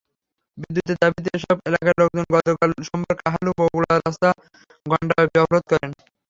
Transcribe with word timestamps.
বিদ্যুতের 0.57 0.97
দাবিতে 1.01 1.29
এসব 1.33 1.57
এলাকার 1.69 1.95
লোকজন 2.01 2.25
গতকাল 2.35 2.69
সোমবার 2.87 3.15
কাহালু-বগুড়া 3.21 3.93
রাস্তা 3.97 4.29
ঘণ্টাব্যাপী 4.85 5.37
অবরোধ 5.39 5.63
করেন। 5.71 5.91